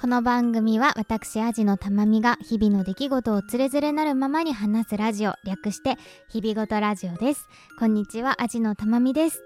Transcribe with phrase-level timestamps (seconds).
[0.00, 5.98] この番組は私アジのたまみが日々の出来事をつれづれなるままに話すラジオ略して
[6.30, 7.46] 日々ごとラジオです。
[7.78, 9.42] こんにちはアジのたまみです。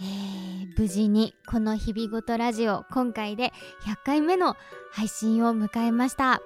[0.00, 3.52] えー、無事にこの日々ごとラジオ今回で
[3.86, 4.56] 100回目の
[4.90, 6.42] 配信を迎えました。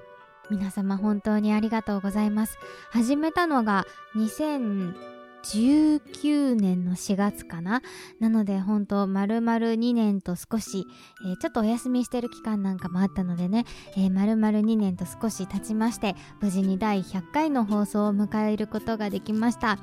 [0.51, 2.59] 皆様本当にありがとうございます。
[2.91, 5.12] 始めたのが2000
[5.45, 7.82] 19年の4月かな。
[8.20, 10.87] なので本当丸々2年と少し、
[11.24, 13.64] えー、ちょっとお休みしてる期間なんかもあったのでね、
[13.97, 19.78] えー、丸々2年と少し経ちまして無事に第100回の放送を迎えることができました。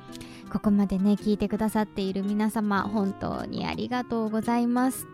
[0.52, 5.08] ここまでね聞いてくださっている皆様本当にありがとうございます。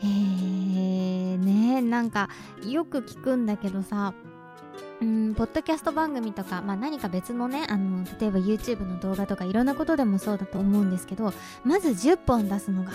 [0.00, 2.28] えー、ねなんか
[2.66, 4.14] よく聞くんだけどさ
[5.00, 11.32] うんポッドキャスト番組とか、まあ、何か別のねあの例えば YouTube の動画とかいろんなことでもそうだと思うんですけど
[11.64, 12.92] まず10本出すのが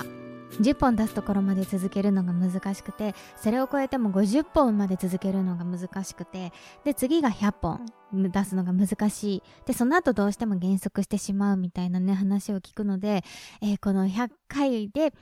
[0.60, 6.52] 10本出すところまで続けるのが難しくてそれを超えても50本まで続けるのが難しくて
[6.84, 9.44] で次が100本出すのが難しい。
[9.66, 13.24] でその後どうしても減速してしまうみたいなね話を聞くので、
[13.62, 15.14] えー、この100回で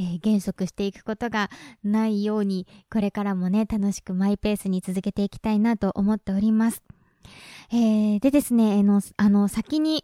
[0.00, 1.50] えー、減速していくことが
[1.84, 6.82] ないように、これからもね、楽しくマイペースに続けていきたいなと思っております。
[7.70, 10.02] えー、でですね、あの、あの、先に、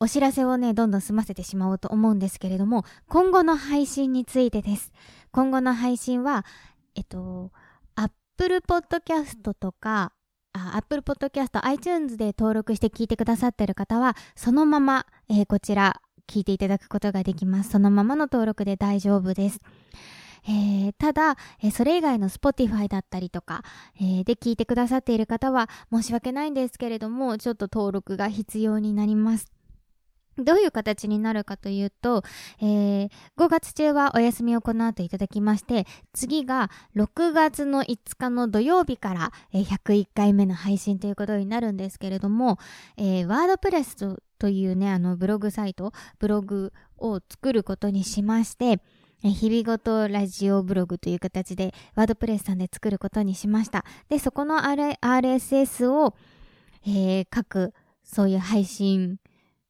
[0.00, 4.92] お知らせをね、どんどん済ませてしまおうと思うんですけれども、今後の配信についてです。
[5.30, 6.44] 今後の配信は、
[6.94, 7.52] えっと、
[7.94, 10.12] Apple Podcast とか、
[10.52, 17.70] あ Apple Podcast、iTunes で登録して聞いてくださってる方は、そのまま、えー、こちら、聞いていただくことができます。
[17.70, 19.60] そのままの登録で大丈夫です。
[20.44, 23.62] えー、ただ、えー、それ以外の Spotify だったりとか、
[24.00, 29.52] えー、で聞いてくださっている方は申し訳ないんですけれども、ちょっと登録が必要になります。
[30.38, 32.22] どういう形になるかというと、
[32.60, 42.58] えー、5月中はお休みをこの後いただきまして、次が6月の5日の土曜日から、えー、101回目の配信ということになるんですけれども、
[42.96, 48.80] えー、ワードプレスというね、あのブログサイト、ブログを作ることにしまして、
[49.22, 53.84] 日々ごとラジオブログという形でワードプレスさんで作ることにしました。
[54.08, 56.16] で、そこの RSS を、
[56.84, 57.72] えー、各
[58.02, 59.18] そういう配信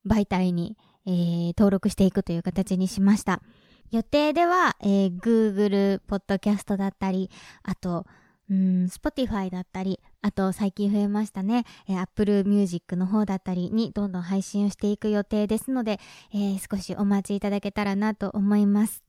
[0.06, 3.42] 媒体に、えー、登録していくという形にしました。
[3.90, 7.30] 予定では、えー、Google ポッドキャストだったり、
[7.62, 8.06] あと、
[8.48, 15.98] うん、Spotify だったり、あと最近増えましたね、えー、Apple Music の方だったりにどんどん配信をしていく予定ですので、
[16.32, 19.04] えー、少しお待ちいただけたらなと思います。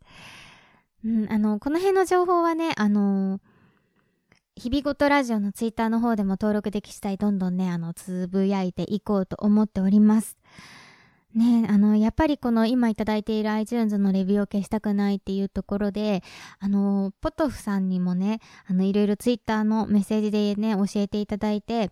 [1.06, 3.41] うん、あの、この辺の情報はね、あのー
[4.56, 10.38] 日々ごとラジオのツイッターの方でも登録でき次第どんどんね、あの、つぶやいていこうと思っております。
[11.35, 16.23] ねあの、やっぱりこの今いただいている iTunes のレビューを消したくないっていうところで、
[16.59, 21.91] あの、ポトフさんにもね、あの、いろいろ Twitter のメッセージでね、教えていただいて、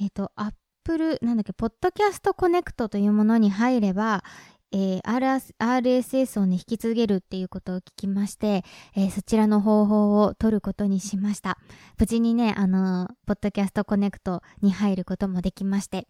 [0.00, 4.24] えっ、ー、と、Apple、なんだっけ、ポッドキャストコネクトというものに入れば、
[4.72, 11.58] えー、RS RSS をね、引き継げるっていうことを聞きまして、えー、そちらの方法を取ることにしました。
[11.98, 16.06] 無事にね、あのポッドキャストコネクトに入ることもできまして、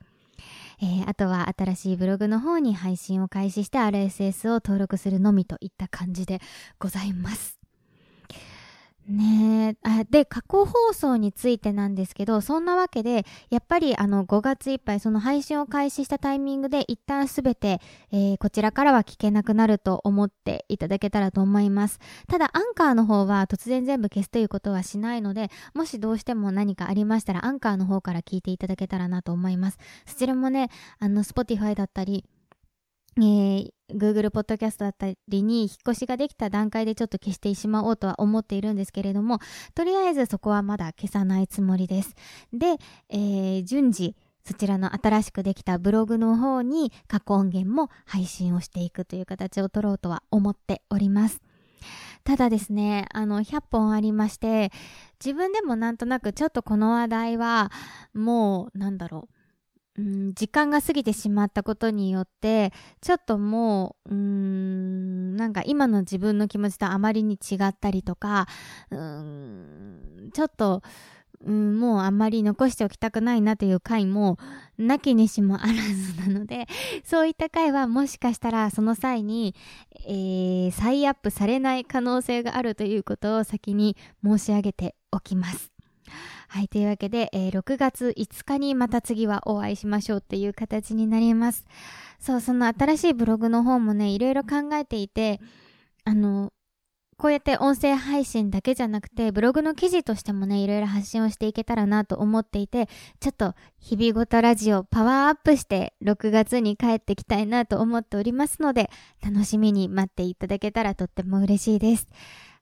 [0.82, 6.40] えー、あとは新しいブログの方に配信を開始して RSS を登録するのみといった感じで
[6.78, 7.59] ございます。
[9.10, 10.04] ねえ。
[10.04, 17.80] で、過去放送についてなんですけど、そんなわけで、やっぱりあの5月いっぱいその配信を開始したタイミングで一旦すべて、
[18.12, 21.98] えー、こちらからは聞けなくなると思っていただけたらと思います。
[22.28, 29.78] ただ、アンカーの方は突然全部消すということはしないので、もしどうしても何かありましたら、アンカーの方から聞いていただけたらなと思います。
[30.06, 32.24] そちらもね、あの、Spotify だったり、
[33.16, 39.38] えー、Google Podcast だったりに引っ越しができた段階でちょっと消してしまおうとは思っているんですけれども、
[39.74, 42.14] とりあえずそこはまだ消さないつもりです。
[42.52, 42.76] で、
[43.08, 51.40] えー、順次、そちらの新しくできたブログの方に過去音源も配信をしていくという形を取ろうとは思っております。
[52.24, 54.70] ただですね、あの、100本ありまして、
[55.24, 57.70] 自分でもなんとなくちょっとこの話題は、
[58.14, 59.39] もう、なんだろう、
[59.98, 68.46] うん、時間が過ぎてしまったことによって、ちょっともう、うん、なんか今の自分の気持ちとあまりに違ったりとか、
[68.90, 70.82] うん、ちょっと、
[71.44, 74.38] うん、もうあんまり残しておきたくないなという回も、
[74.78, 76.66] なきにしもあらずなので、
[77.04, 79.54] そういった回はもしかしたらその際に、
[80.06, 85.79] えー、再アップされない可能性があるということを先に申し上げておきます。
[86.52, 91.64] はい、というわけで、えー、6月5日にまた次はお会いしましょうっていう形になります。
[92.18, 95.40] そう、その新しいブログの方もね、いろいろ考えていて、
[96.02, 96.52] あの、
[97.18, 102.88] こうやって音声配信だけじゃなくて、ブログの記事としてもね、いろいろ発信をしていけたらなと思っていて、
[103.20, 108.90] ちょっと日々ごとラジオパワーアップして6月に帰ってきたいなと思っておりますので、
[109.24, 112.08] 楽しみに待っていただけたらとっても嬉しいです。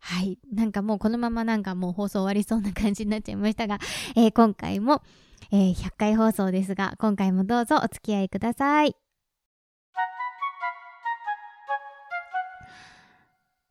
[0.00, 0.38] はい。
[0.52, 3.78] なんかもうこのままなんかもう放送終わりそうな感じになっちゃいましたが、
[4.16, 5.02] えー、今回も、
[5.50, 9.07] えー、100回放送ですが、今回もどうぞお付き合いください。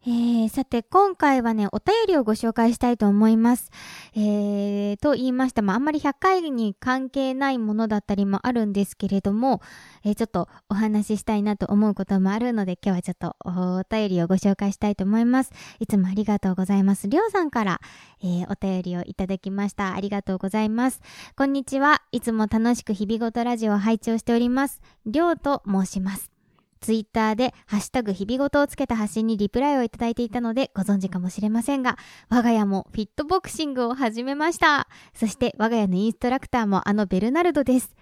[0.06, 3.72] えー、さて、今回はね、お便りをご紹介したいと思います。
[4.16, 9.62] えー、と言いましても、あんまり100回に関係ないものだったりもあるんですけれども、
[10.06, 15.52] えー、ちょっとお話ししたいなと思うこともあるので、今日はちょっとお便りをご紹介したいと思います。
[15.80, 17.10] いつもありがとうございます。
[17.10, 17.82] りょうさんから、
[18.22, 19.94] えー、お便りをいただきました。
[19.94, 21.02] ありがとうございます。
[21.36, 22.04] こんにちは。
[22.14, 24.82] いつも楽しく日々ごとラジオを拝聴しております。
[25.06, 26.37] りょうと申します。
[26.82, 31.98] ツイッターでハッシュタグ日々ごとをつけた発信にリプライをいただいていたのでご存知かもしれませんが、
[32.30, 34.88] 我が家もフィットボクシングを始めました。
[35.14, 37.96] そして我が家のインストラクターもあのベルナルドです。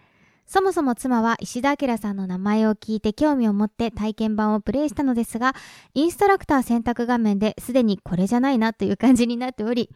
[0.48, 5.56] そもそも妻は石田明さんの名前を聞いて興味を持って体験版をプレイしたのですが、
[5.96, 9.90] インストラクター選択画面ですでにこれじゃないなという感じになっており、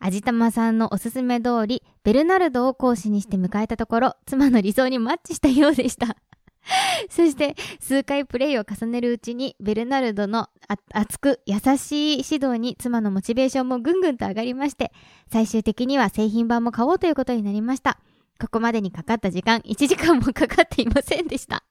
[0.00, 6.16] 味玉さんのおすすめ通り、ベルナルドを講師にして迎えたところ、妻の理想にマッチしたようでした。
[7.10, 10.48] そして数回プレイを重ねるうちにベルナルドの
[10.92, 14.92] 熱く優しい指導に妻のモチベーションもぐんぐんと上がりまして
[15.30, 17.98] 最終的には製品版も買おうということになりました。
[18.40, 21.64] ここまでにかかった時間1時間もかかっていませんでした。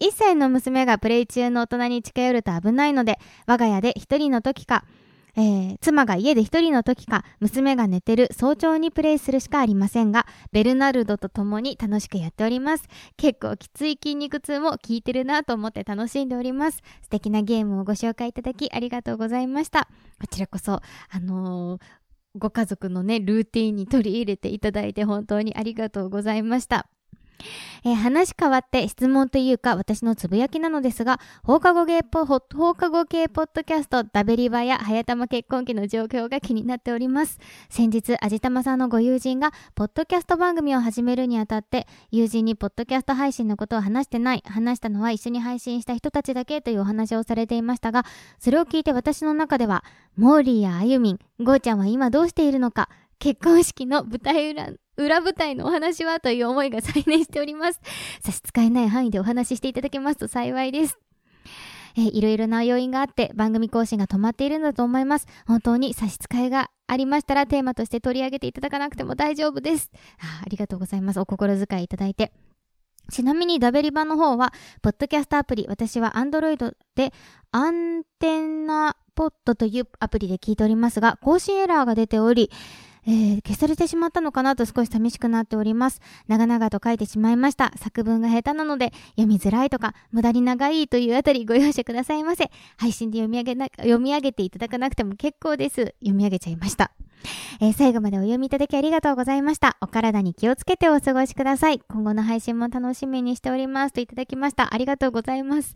[0.00, 4.84] 1歳の娘がプレイ中の大人に近寄ると危ないので我が家で1人の時か
[5.36, 12.84] えー、妻が家で一人の時か、娘が寝てる早朝にプレイするしかありませんが、ベルナルドと共に楽しくやっております。
[13.16, 16.82] 結構きつい筋肉痛も効いてるなと思って楽しんでおります。
[17.02, 19.88] 素敵なゲームをご紹介いただきありがとうございました。
[20.20, 20.82] こちらこそ、あ
[21.20, 21.80] のー、
[22.36, 26.88] ご家族のね、ルーティンに取り入れていただいて本当にありがとうございました。
[27.84, 32.40] えー、話変わって質問というか私のつぶやきなのですが、放課後系ポ放
[32.74, 37.38] 課後系ポッドキャストダベリバや早玉結婚期の状況が気になっております。
[37.68, 48.04] 先日、味玉さんのご友人が、ポッドキャスト番組を始めるにあたって、友人にポッドキャスト配信のことを話してない、話したのは一緒に配信した人たちだけというお話をされていましたが、
[48.38, 49.84] それを聞いて私の中では、
[50.16, 52.88] モーリーやあゆみん、ゴーちゃんは今どうしているのか、
[53.18, 57.80] 結婚式の舞台裏裏舞台のお話はという思いが再燃しております。
[58.22, 60.98] 差し支えない範囲でお話ししていただけますと幸いです。
[61.96, 65.26] えー、いろいろな要因があって番組更新が止まっているんだと思います。
[65.46, 69.90] 本当に差し支えがありましたらテーマとして取り上げていただかなくても大丈夫です。
[70.18, 71.20] あありがとうございます。
[71.20, 72.32] お心遣いいただいて。
[73.10, 77.12] ちなみにダベリ版の方は、ポッドキャストアプリ、私は Android で
[77.52, 82.50] アンテナポッドというアプリで聞いておりますが、更新エラーが出ており、
[83.06, 86.00] えー、消されてしまったのかなと少し寂しくなっております。
[86.28, 87.72] 長々と書いてしまいました。
[87.76, 92.50] 作文が下手なので、読みづらいとか、無駄に長いというあたりご容赦くださいませ。
[92.76, 95.94] 配信で読み上げな、読み上げていただかなくても結構です。
[96.00, 96.92] 読み上げちゃいました。
[97.60, 99.76] えー、最後までお読みいただきありがとうございました。
[99.80, 101.80] お体に気をつけてお過ごしください。
[101.88, 103.92] 今後の配信も楽しみにしております。
[103.92, 104.74] といただきました。
[104.74, 105.74] ありがとうございます。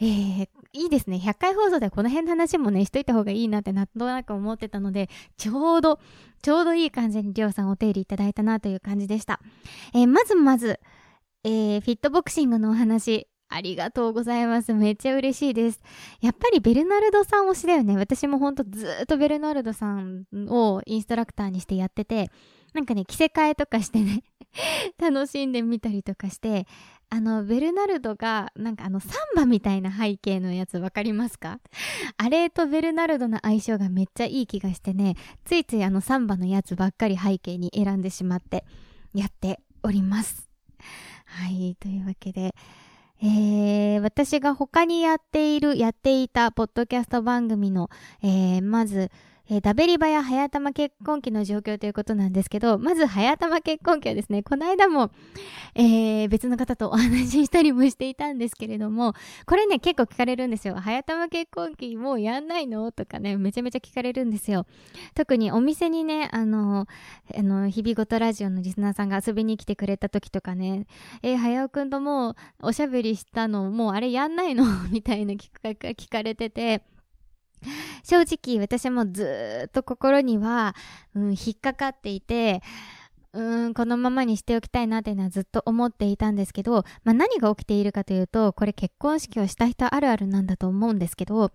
[0.00, 1.16] えー、いいですね。
[1.16, 5.98] 100回放送でこの辺の話もね、しといた方がいいなってなんとなく思ってたので、ちょうど、
[6.42, 9.40] ちょうどいい感じにりょうさんお手入れいただいたなという感じでした。
[9.94, 10.78] えー、まずまず、
[11.44, 14.74] えー、フィットボクシングのお話、ありがとうございます。
[14.74, 15.80] めっちゃ嬉しいです。
[16.20, 17.96] やっぱりベルナルドさん推しだよね。
[17.96, 22.30] 私もほんとずっとベルナルドさんをインストラクターにしてやってて、
[22.74, 24.22] なんかね、着せ替えとかしてね
[25.00, 26.66] 楽しんでみたりとかして、
[27.10, 31.60] あの、ベルナルドが、なんかあの、サンバみたいな背景のやつわかりますか？
[32.18, 38.64] あれとベルナルドの相性がめっちゃいい気がしてね、ついついあの、サンバのやつばっかり背景に選んでしまって、
[39.14, 40.50] やっております。
[41.24, 42.54] はい、というわけで、
[43.20, 47.90] えー、私が他にやっている、やっていたポッドキャスト番組の、
[48.22, 49.10] えー、まず、
[49.50, 55.10] えー、ダベリバや早玉結婚期の状況ということなんですけど、まず早玉結婚期はですね、この間も、
[55.74, 59.14] えー、別の方とお話ししたりもしていたんですけれども、
[59.46, 60.74] これね、結構聞かれるんですよ。
[60.76, 62.92] 早玉結婚期もうやんないの？
[62.92, 64.66] とかね、めちゃめちゃ聞かれるんですよ。
[65.14, 66.86] 特にお店にね、あの、
[67.34, 70.86] あの、日々ごとラジオのリスナーさんが遊びに来てくれた時とかね、
[71.22, 74.64] えー、早尾くんともうおしゃべりしたの、もうあれやんないの？
[74.92, 76.82] みたいな聞か聞かれてて、
[78.04, 80.74] 正直私もずっと心には、
[81.14, 82.62] うん、引っかかっていて、
[83.32, 91.52] うん、このままにしておきたいなっていうのはずっと思っていたんですけど、まあ、何が起きているかというと、これ結婚式をした人あるあるなんだと思うんですけど、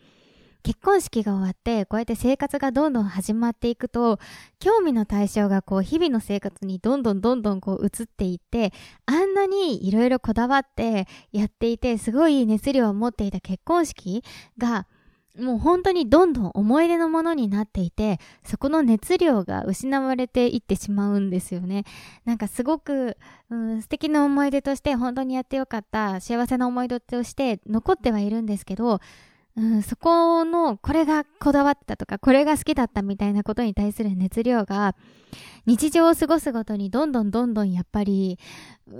[0.64, 4.18] 結婚式が終わってこうやって生活がどんどん始まっていくと
[4.60, 8.72] 興味の対象がこう日々の生活にどんどんどんどんこう移っていって
[9.06, 14.24] あんなにいろいろこだわってやっていてすごい熱量を持っていた結婚式
[14.58, 14.88] が
[15.38, 21.86] もう本当にどんどん思い出のものになっていて、そこの熱量が失われていってしまうんですよね。
[22.24, 23.18] なんかすごく、
[23.50, 29.00] うん、素敵な思い出として本当にやってよかった幸せな思い出として残ってはいるんですけど、
[29.56, 34.96] うん、そこのこれがこだわったとかこれが好きだったみたいなことに対する熱量が
[35.66, 38.40] 日常を過ごすごとにどんどんどんどんやっぱり
[38.88, 38.96] うー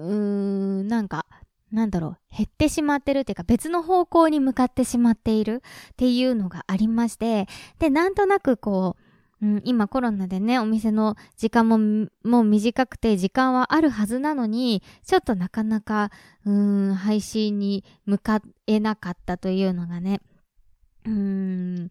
[0.84, 1.26] んなんか
[1.74, 7.48] なんだろう、減ってしまってるっていうか別の方向に向かってしまっているっていうのがありまして、
[7.80, 8.96] で、なんとなくこ
[9.42, 11.80] う、うん、今コロナでね、お店の時間も
[12.24, 16.12] もう短くて時間はあるはずなのに、ちょっとなかなか、
[16.46, 20.22] うん、配信に向かえなかったというのがね、
[21.06, 21.90] うーん、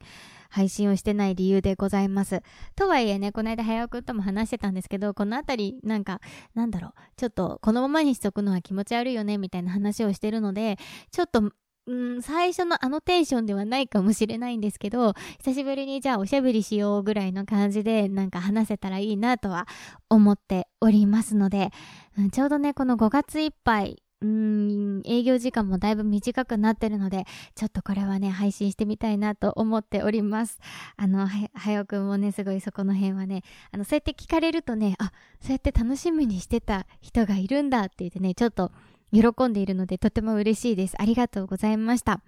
[0.53, 2.43] 配信をしてない理由でございます。
[2.77, 6.21] とはいえね、この間早尾くんとも話してたんですけど、このあたり、なんか、
[6.55, 10.77] なんだろう、ちょっとこのままにしとくのは気持ち悪いよね、みたいな話をしてるので、
[11.11, 11.51] ちょっと、
[11.87, 19.67] うん、最初のあのテンションではないかもしれないんですけど、久しぶりにじゃあおしゃべりしようぐらいの感じでなんか話せたらいいなとは
[20.11, 21.71] 思っておりますので、
[22.19, 27.27] うん、ちょうどね、この5月いっぱい、うん、営業時間もだいぶ短くなってるので、
[27.57, 30.61] ちょっとこれはね、配信してみたいなと思っております。
[30.97, 38.71] あの、は、はよくんもね、すごいそこの辺はね、あの、そうやって聞かれるとね、あ、そうやって楽しみにしてた人がいるんだって言ってね、ちょっと
[39.13, 40.95] 喜んでいるので、とても嬉しいです。
[41.01, 42.23] ありがとうございました。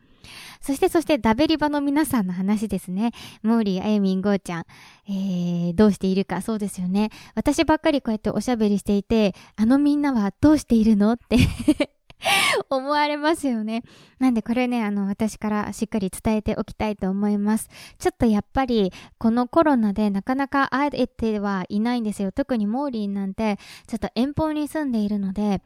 [0.61, 3.13] そして、そして、ダベリバの皆さんの話ですね。
[3.43, 4.65] モーリー、あゆみん、ごーちゃん。
[5.09, 7.11] えー、どうしているか、そうですよね。
[7.35, 11.37] 私ばっかりこうやっておしゃべりしていて、あのみんなはどうしているのって
[12.71, 13.83] 思われますよね。
[14.19, 17.69] なんでこれね、あの、私からしっかり伝えておきたいと思います。
[17.99, 22.33] ちょっとやっぱり、このコロナでなかなか会えてはいないんですよ。
[22.33, 25.63] 特にモーリーなんて、ちょっと遠方に住んでいるので、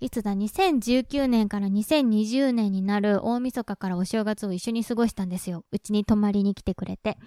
[0.00, 5.64] いつだ、2019年から2020年になる大晦日からお正月を一緒に過ごしたんですよ。
[5.72, 7.18] うちに泊まりに来てくれて。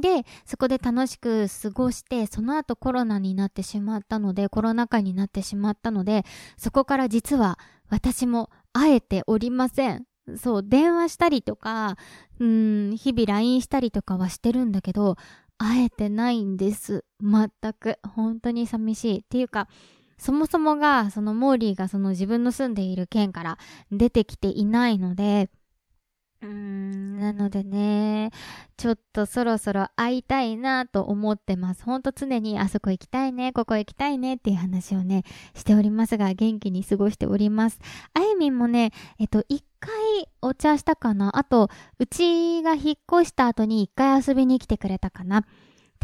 [0.00, 6.24] で、そこで楽しく過ごして、その後コロナになってしまったので、コロナ禍になってしまったので、
[6.56, 10.06] そこから実は私も会えておりません。
[10.36, 11.96] そう、電話したりとか、
[12.40, 15.16] うん、日々 LINE したりとかはしてるんだけど、
[15.58, 17.04] 会えてないんです。
[17.20, 17.98] 全く。
[18.14, 19.18] 本当に寂しい。
[19.18, 19.68] っていうか、
[20.18, 23.58] そもそもが、そのモーリーがその自分の住んでいる県から
[23.90, 25.50] 出てきていないので、
[26.42, 28.30] うーん、なのでね、
[28.76, 31.84] ちょっとそろそろ会いたいなと思ってます。
[31.84, 35.22] ほんと常にあそこ行きたいね、ここ行きたいねっていう話をね、
[35.54, 37.78] しておりますが、元気に過ごしております。
[38.12, 39.90] あゆみんもね、えっと、一回
[40.42, 41.38] お茶したかな？
[41.38, 45.46] あと、うちが引っ越した後に一回遊びに来てくれたかな？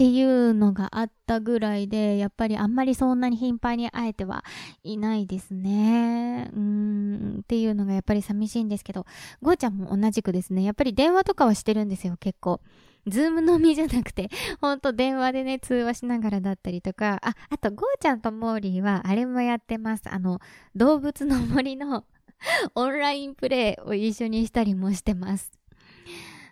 [0.00, 4.47] っていうのがあったぐらいで、やっぱりあんまりそんなに頻繁に会えては
[4.83, 6.50] いないですね。
[6.54, 9.04] うーん、っていうのがやっぱり寂しいんですけど、
[9.42, 12.62] ゴーちゃんも同じくですね、やっぱり電話とかはしてるんですよ、結構。
[13.09, 14.30] Zoom のみじゃなくて、
[14.62, 20.04] ほんと電話でね、通話しながらだったりとか、あ、あと、ゴーちゃんとモーリーは、あれもやってます。
[20.07, 20.40] あの、
[20.75, 22.07] 動物の森の
[22.75, 25.60] オンラインプレイを一緒にしたりもしてます。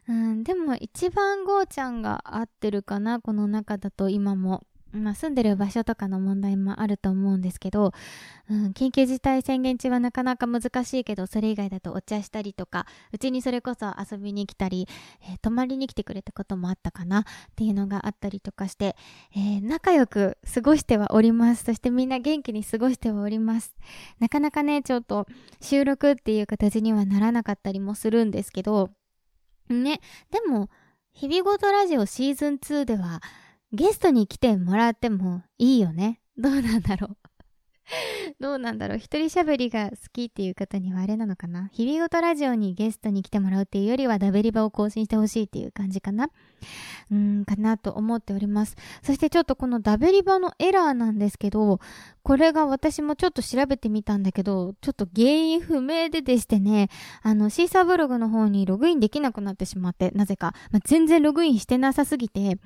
[0.09, 4.65] うん、でも一番ゴーちゃんが合ってるかな、この中だと今も。
[4.91, 7.93] まあ、住んでる場所とかの問題もあると思うんですけど、
[8.49, 14.89] うん、緊急事態宣言中はなかなか難しいけど、それ以外だとお茶したりとか、うちにそれこそ遊びに来たり、
[15.31, 17.25] えー、泊まりに来てくれたこともあったかなっ
[17.55, 18.97] ていうのがあったりとかして、
[19.37, 21.65] えー、仲良く過ごしてはおります。
[21.65, 23.77] そしてみんな元気に過ごしてはおります。
[24.21, 25.27] なかなかね、ちょっと
[25.61, 28.89] 収録っていう形にはならなかったりもするんですけど、
[29.73, 30.01] ね。
[30.31, 30.69] でも、
[31.13, 33.21] 日々ごとラジオシーズン2では、
[33.73, 36.21] ゲストに来てもらってもいいよね。
[36.37, 37.17] どうなんだろう。
[38.41, 38.99] どうなんだろう。
[38.99, 41.71] 一人喋りが好きっていう方にはあれなのかな。
[41.73, 46.31] 日々ごとラジオにゲストに来てもらうっていうよりはダベリバを更新してほしいっていう感じかな。
[47.11, 48.77] うん、かなと思っております。
[49.03, 51.81] そしてちょっとこのダベリバのエラーなんですけど、
[52.23, 56.91] これが私もちょっと調べてみたんだけど、ちょっと原因不明ででしてね、
[57.23, 62.59] あの、シーサーブログの方にログインできなくなってしまって、なぜか、まあ、全然ログインしてなさすぎて、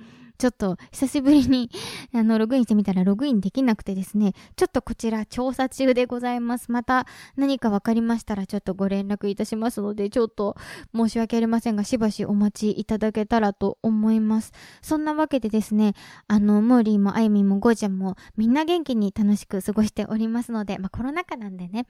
[0.42, 1.70] ちょっと久しぶりに
[2.12, 6.72] あの、ログインしてみたらログインできなくてですね、ちょっとこちら調査中でございます。
[6.72, 7.06] また
[7.36, 10.56] 何かわかりましたらちょっとご連絡いたしますので、ちょっと
[10.92, 14.50] 申し訳ありませんが、しばしお待ちいただけたらと思います。
[14.80, 15.94] そんなわけでですね、
[16.26, 21.86] あの、モーリーもあゆみもゴーちゃんもみんな元気に楽しく過ごしておりますので、まあコロナ禍なんでね、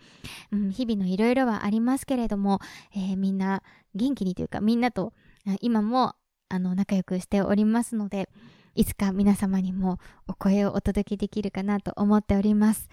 [0.50, 2.60] うん、日々のいろいろはありますけれども、
[2.94, 3.62] えー、みんな
[3.94, 5.14] 元気にというかみんなと
[5.62, 6.16] 今も、
[6.52, 8.28] あの、仲良くしておりますので、
[8.74, 12.90] いつか皆様にもお声をお届けできるかなと思っております。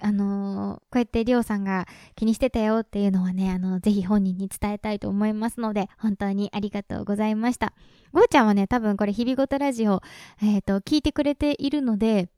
[0.00, 1.86] あの、こうやってりょうさんが
[2.16, 7.74] 気にしてたよっていうのはね、あの、ぜひ本人に伝えたいと思いますので、本当にありがとうございました。
[8.12, 10.02] ごーちゃんはね、多分これ日々ごとラジオ、
[10.42, 12.28] えっ、ー、と、聞いてくれているので、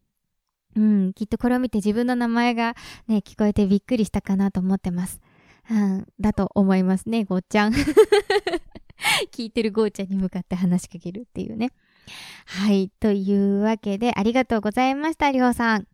[0.77, 2.77] うん、きっとこれを見て自分の名前が
[3.09, 5.21] ね、聞こえてびっくりしたかなと思ってます。
[5.71, 7.73] うん、だと思いますね、ごーちゃん。
[9.33, 11.71] 聞いてるごーちゃんに向かって話しかけるっていうね。
[12.47, 12.91] はい。
[13.01, 15.87] というわけで、ありがとうございました、りょうさん。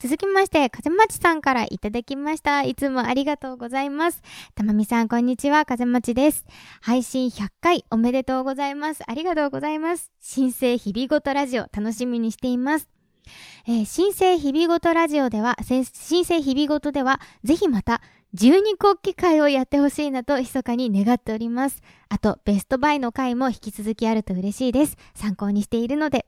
[0.00, 2.62] 続きまして、風町さんからいただきました。
[2.62, 4.22] いつもありがとうございます。
[4.54, 5.64] たまみさん、こんにちは。
[5.64, 6.46] 風町です。
[6.80, 9.02] 配信100回おめでとうございます。
[9.08, 10.12] ありがとうございます。
[10.20, 12.88] 新生日々ごとラジオ楽しみにしています。
[13.66, 15.84] えー、新生日々ごとラジオでは、新
[16.24, 18.00] 生日々ごとでは、ぜひまた、
[18.34, 21.82] 十二国旗会をやってほしいなと密かに願っております。
[22.10, 24.98] あと、ベストバイの会も引き続きあると嬉しいです。
[25.14, 26.26] 参考にしているので。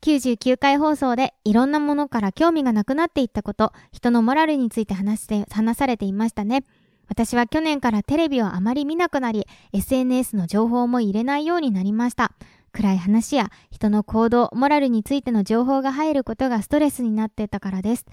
[0.00, 6.64] 99回放送でいろんなものから興味がなくなっていったこと、人のモラルについて話して、話されていましたね。
[7.06, 12.32] 私は去年からテレビをあまり見なくなり、SNS の情報も入れないようになりました。
[12.72, 18.06] 暗い話や人の行動、モラルについての情報が入ることがストレスになってたからです。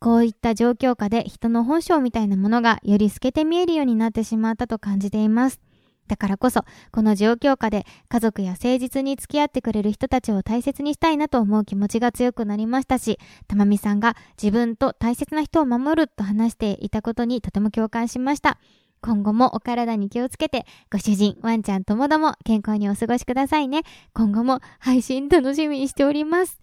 [0.00, 5.60] こういった状況下で人の本性みたいなものがより透けて見えるようになってしまったと感じています。
[6.08, 18.58] だからこそ、この状況下で家族や誠実に付き合ってくれる人たちを大切にしたいなと思う気持ちが強くなりましたし、たまみさんが自分と大切な人を守ると話していたことにとても共感しました。
[19.02, 23.82] 今後もお体に気をつけて、ご主人、ワンちゃんともども健康にお過ごしくださいね。
[24.12, 26.58] 今後も配信楽しみにしております。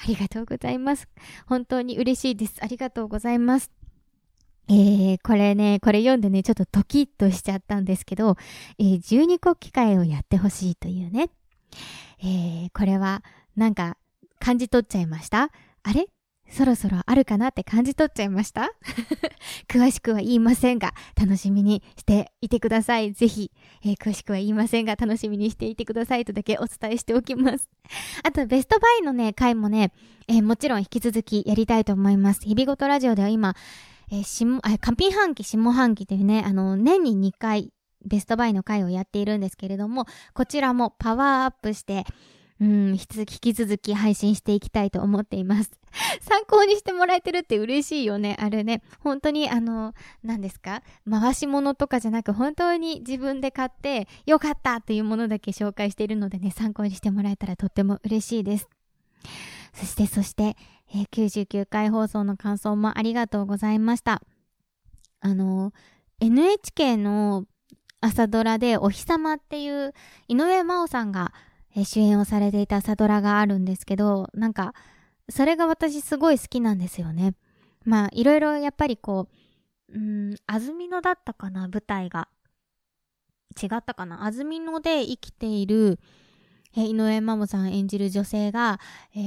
[0.00, 1.08] ありがとうございます。
[1.46, 2.56] 本当に嬉しいです。
[2.60, 3.70] ありがとうございます。
[4.68, 8.36] えー、これね、これ読んでね、ちょっとドキッとしちゃったんですけど、
[8.78, 11.30] えー、十二国旗会をやってほしいというね。
[12.20, 13.24] えー、これは、
[13.56, 13.96] なんか、
[14.38, 15.50] 感じ取っちゃいました？
[15.82, 16.06] あれ？
[16.50, 18.70] そろそろあるかなって感じ取っちゃいました？
[19.68, 23.12] 詳しくは言いませんが、楽しみにしていてください。
[23.12, 23.50] ぜひ、
[23.84, 27.68] えー、詳しくは言いませんが、楽しみにしていてくださいとだけお伝えしておきます。
[28.24, 29.92] あと、ベストバイのね、回もね、
[30.26, 32.40] えー、もちろん引き続きやりたいと思います。
[32.44, 33.54] 日々ごとラジオでは今、
[34.10, 37.72] えー、下、あ、上半期、下半期というね、あの、年に2回、
[38.06, 42.04] ベストバイの回をやっているんですけれども、こちらもパワーアップして、
[42.60, 45.70] うん、引き続き配信していきたいと思っています。
[46.20, 48.36] 参考にしてもらえてるって嬉しいよね。
[48.40, 49.94] あれね、本当にあの、
[50.24, 50.82] 何ですか？
[51.08, 58.68] 回し物とかじゃなく、本当に自分で買って、よかったっていうものだけ紹介しているのでね、参考にしてもらえたらとっても嬉しいです。
[59.72, 60.56] そして、そして、
[60.92, 64.22] えー、99回放送の感想もありがとうございました。
[65.20, 65.72] あの、
[66.20, 67.44] NHK の
[68.00, 69.92] 朝ドラでお日様っていう
[70.28, 71.32] 井上真央さんが
[71.76, 74.74] え主演をされていた朝ドラがあるんですけど、なんか、
[75.28, 77.34] それが私すごい好きなんですよね。
[77.84, 79.28] まあ、いろいろやっぱりこ
[79.90, 82.28] う、うん、安曇野だったかな、舞台が。
[83.60, 84.24] 違ったかな？
[84.24, 85.98] 安曇野で生きている、
[86.78, 88.78] え井上真央さん演じる女性が、
[89.16, 89.18] え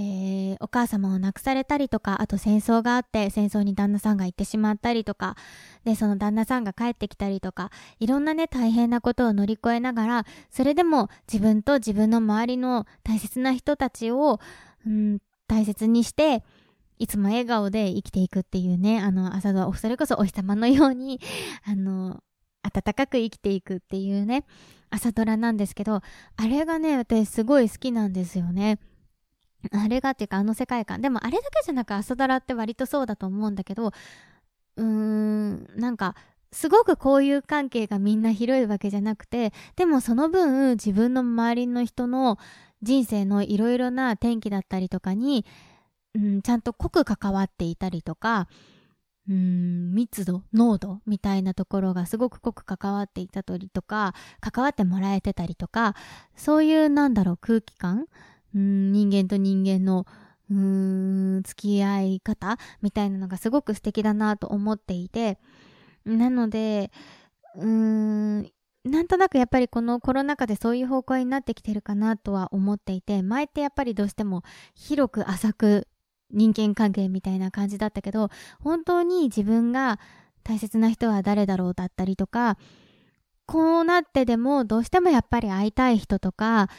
[0.54, 5.36] ー、お母様を亡くされたりとか、あと戦争があって戦争に旦那さんが行ってしまったりとか、
[5.84, 14.40] で、その旦那さんが帰ってきたりとか、いろんなね、大変なことを乗り越えながら、それでも自分と自分の周りの大切な人たちを、
[14.88, 16.46] うん、大切にして、
[17.00, 21.20] いつも笑顔で生きていくっていうね、あの、朝ドラ、それこそお日様のように、
[21.66, 22.22] あの、
[22.63, 24.45] 温かく生きていくっていうね、
[24.89, 26.02] 朝ドラなんですけど、
[26.36, 28.80] あれがね、私すごい好きなんですよね。
[29.71, 31.02] あれがっていうかあの世界観。
[31.02, 33.91] でもあれだけじゃなく朝ドラって割とそうだと思うんだけど、
[34.78, 36.15] うーん、なんか、
[36.52, 42.38] すごく交友関係がみんな広いわけじゃなくて、でもその分自分の周りの人の
[42.82, 45.45] 人生のいろいろな転機だったりとかに、
[46.13, 48.47] うん、ちゃんと濃く関わっていたりとか、
[49.32, 55.96] うん、密度、濃度みたいなところがすごく濃く関わっていたりとか、関わってもらえてたりとか、
[56.36, 58.08] そういうなんだろう、空気感、
[58.54, 60.06] うん、人間と人間の、
[60.50, 65.39] うーん、付き合い方みたいなのがすごく素敵だなと思っていて、
[66.04, 66.91] なので、
[67.56, 68.52] うーん、
[68.84, 74.44] なんとなくやっぱりこのコロナ禍でそういう方向になってきてるかなとは思っていて、前ってやっぱりどうしても
[74.76, 75.88] 広く浅く
[76.32, 80.00] 人間関係みたいな感じだったけど、本当に自分が
[80.44, 82.58] 大切な人は誰だろうだったりとか、
[83.46, 86.70] こうなってでもどうしてもやっぱり会いたい人とか、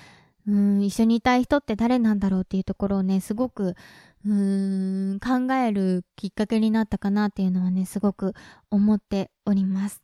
[0.46, 3.76] うん、一緒にいたい人って誰なんだろうっていうところをね、すごく、
[4.26, 8.34] うん、考えるきっかけになったかなっていうのはね、すごく
[8.70, 10.02] 思っております。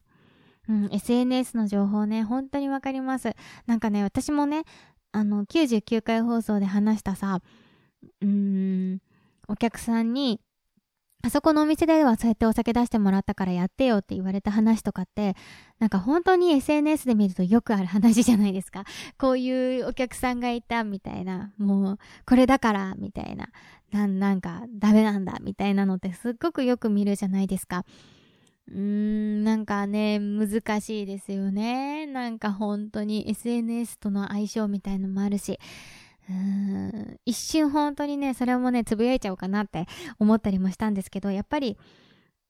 [0.69, 3.35] うん、SNS の情報ね、本当にわかります。
[3.67, 4.65] なんかね、私もね、
[5.13, 7.41] あの、99回放送で話したさ、
[8.21, 9.01] うーん、
[9.49, 10.41] お客さんに、
[11.23, 15.35] あそこのお店ではそうやってお酒出してもらったからやってよって言われた話とかって、
[15.81, 18.85] なんか本当に SNS で見るとよくある話じゃないですか。
[19.19, 23.49] こういうお客さんがいたみたいな、もうこれだからみたいな、
[23.91, 27.85] なんなんかダメなんだみたいなのってすっごくよく見るじゃないですか。
[28.69, 32.07] うーん、なんかね、難しいですよね。
[32.07, 35.59] なんか本当に SNS との相性みたいのもあるし。
[36.31, 39.87] うん一瞬本当にね、それもね、つぶやいちゃおうかなって
[40.19, 41.79] 思ったりもしたんですけど、やっぱり、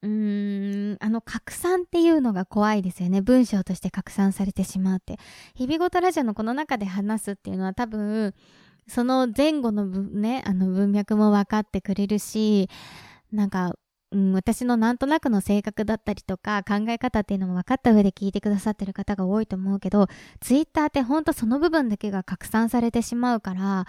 [0.03, 3.21] うーん、あの拡散っていうのが怖いですよね。
[3.21, 5.19] 文章として拡散されてしまうって。
[5.55, 8.35] 日々ごとラジオのこの中で話すっていうのは多分、
[8.89, 12.69] その前後のね、あの文脈も分かってくれるし、
[13.33, 13.75] なんか
[14.11, 20.09] うん、私のなんとなくの性格だったりとか考え方っていうのも分かった上で聞いてくださってる方が多いと思うけど、
[20.41, 23.87] ツイッターってほんとその部分だけが拡散されてしまうから、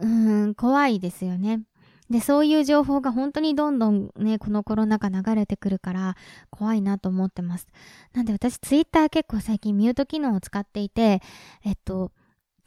[0.00, 1.62] うん、怖いですよね。
[2.10, 6.16] で、そういう情報が本当にどんどんね、このコロナ禍流れてくるから
[6.50, 7.68] 怖いなと思ってます。
[8.12, 11.22] なんで私ツイッター結構最近ミュート機能を使っていて、
[11.64, 12.10] えっと、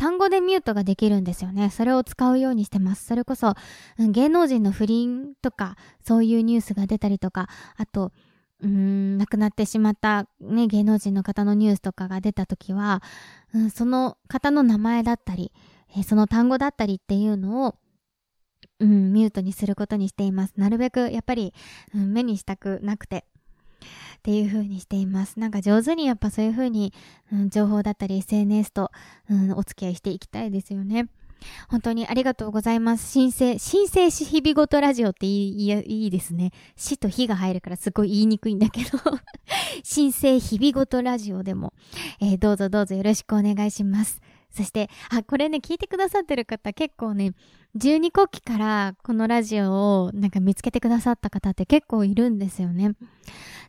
[0.04, 1.70] 単語でミュートができるんですよね。
[1.70, 3.06] それを使うようにしてます。
[3.06, 3.54] それこそ、
[3.98, 8.12] うん、芸能人の不倫とか、そういうニュースが出たりとか、あと、
[8.62, 13.02] うーん、亡くなってしまったね、芸能人の方のニュースとかが出た時は、
[13.54, 15.54] うん、その方の名前だったり、
[15.96, 17.76] えー、その単語だったりっていうのを、
[18.82, 20.54] うん、ミュートにすることにしています。
[20.58, 21.54] なるべくやっぱり、
[21.96, 23.24] うん、目にしたくなくて。
[24.24, 25.38] っていう風にしています。
[25.38, 26.94] なんか上手にやっぱそういう風に、
[27.34, 28.90] うん、情報だったり SNS と、
[29.30, 31.10] うん、お付き合いしていきたいですよね。
[31.68, 33.12] 本当にありがとうございます。
[33.12, 36.52] 申請、申請し日々ごとラジオっていい、いいですね。
[36.78, 38.98] 死と火が入るからすごい言いにくいんだけど
[39.84, 41.74] 申請日々ごとラジオでも、
[42.22, 44.22] えー、どうぞどうぞよろしくお願いします。
[44.54, 47.34] そして、あ、これね、聞いてくださってる方結構ね、
[47.76, 52.92] 12国旗からこのラジオをなんか見つけてくださった方って結構いるんですよね。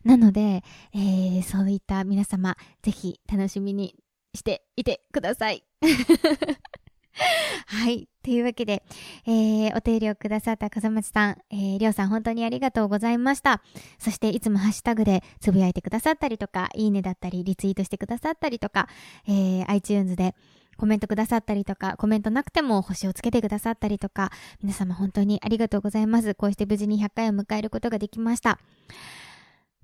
[0.03, 3.95] なので、えー、そういった皆様、ぜひ楽しみに
[4.35, 5.63] していてください。
[7.67, 8.07] はい。
[8.21, 8.83] というわけで、
[9.25, 13.63] えー、お手入れをくださった笠松さん、えー、りょうさん本当にありがとうございました。
[13.97, 18.87] そしていつもハッシュタグでつぶやいてくださったりとか、いいねだったり、リツイートしてくださったりとか、
[19.27, 20.35] えー、iTunes で
[20.77, 26.35] コメントくださったりとか、コメントなくても星をつけてくださったりとか、皆様本当にありがとうございます。
[26.35, 28.59] こうして無事に100回を迎えることができました。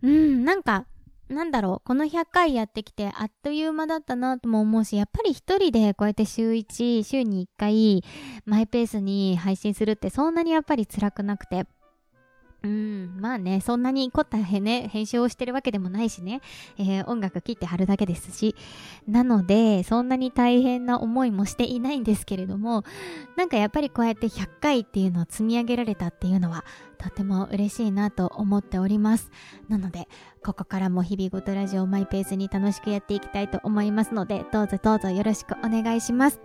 [0.03, 0.85] うん、なんか、
[1.29, 8.03] なんだろう、この100回やってきてあっという間だったなとも思うし、やっぱり一人でこうやって週1、週に1回、
[8.45, 11.65] マイペースに配信するってそんなにやっぱり辛くなくて、
[12.63, 16.41] うん、まあね、そんなに凝ったね、編集をしてるわけでもないしね、
[16.77, 18.55] えー、音楽切って貼るだけですし、
[19.07, 22.83] なので、そんなに大変な思いもしていないんですけれども、
[23.35, 26.63] なんかやっぱりこうやって100回っていうのを積み上げられたっていうのは、
[26.99, 29.31] とても嬉しいなと思っております。
[29.67, 30.07] なので、
[30.43, 36.39] ここからも日々ごとラジオマイペースに楽しくやっていきたいと思いますので、どうぞどうぞよろしくお願いします。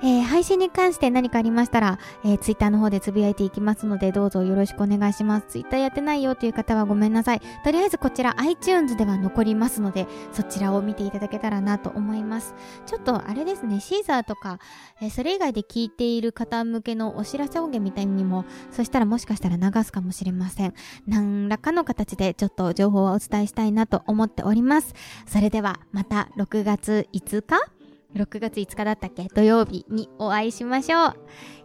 [0.00, 5.46] えー、配信に関して何かありましたら、えー、ツイッターの方でつぶやいていきますので、どうぞよろしくお願いします。
[5.48, 7.40] ツイッターやってないよという方はごめんなさい。
[7.64, 12.54] とりあえずこちら iTunes では残りますので、そちらを見ていただけたらなと思います。
[12.86, 14.60] ちょっとあれですね、シーザーとか、
[15.00, 20.74] えー、それ以外で聞いている方向けのお知らせ音源みたいにも、そしたらもしかしたら流すかもしれません。
[21.06, 24.94] 何らかの形でちょっと情報をお伝えしたいなと思っております。
[25.26, 27.77] それではまた6月5日
[28.18, 29.28] 6月5日だったっけ？
[29.28, 31.14] 土曜日にお会いしましょう。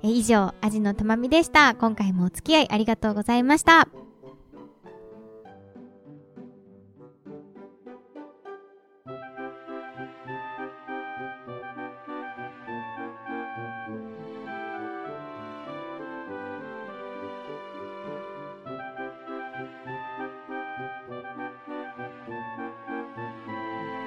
[0.04, 1.76] え以上、アジのたまみでした。
[1.76, 3.88] 今回もお付き合いありがとうございました。